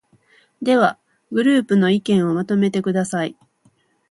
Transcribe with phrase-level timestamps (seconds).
[0.63, 0.97] では、
[1.31, 3.35] グループの意見をまとめてください。